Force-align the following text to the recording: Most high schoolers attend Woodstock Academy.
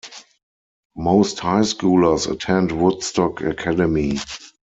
Most 0.97 1.39
high 1.41 1.59
schoolers 1.59 2.27
attend 2.27 2.71
Woodstock 2.71 3.39
Academy. 3.41 4.17